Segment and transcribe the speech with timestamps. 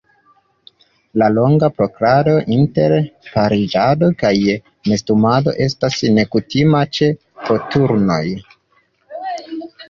[1.21, 2.95] La longa prokrasto inter
[3.33, 4.31] pariĝado kaj
[4.93, 7.11] nestumado estas nekutima ĉe
[7.51, 8.23] koturnoj.